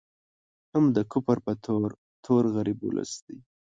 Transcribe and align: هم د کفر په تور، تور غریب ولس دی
هم 0.71 0.85
د 0.95 0.97
کفر 1.11 1.37
په 1.45 1.53
تور، 1.65 1.89
تور 2.25 2.43
غریب 2.55 2.79
ولس 2.83 3.11
دی 3.25 3.37